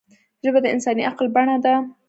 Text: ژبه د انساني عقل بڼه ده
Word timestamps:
ژبه 0.43 0.59
د 0.63 0.67
انساني 0.73 1.03
عقل 1.11 1.27
بڼه 1.35 1.57
ده 1.63 1.73